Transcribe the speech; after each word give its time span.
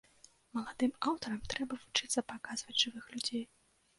Маладым 0.57 0.93
аўтарам 1.09 1.41
трэба 1.53 1.77
вучыцца 1.83 2.19
паказваць 2.33 2.79
жывых 2.85 3.05
людзей. 3.17 3.45